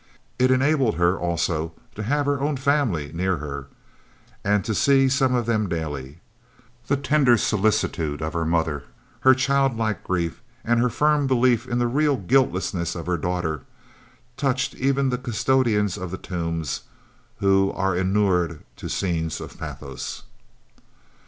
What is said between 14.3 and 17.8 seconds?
touched even the custodians of the Tombs who